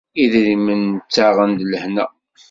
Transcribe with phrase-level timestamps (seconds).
[0.23, 2.05] Idrimen ttaɣen-d lehna?